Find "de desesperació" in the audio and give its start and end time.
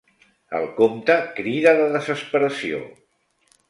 1.83-2.85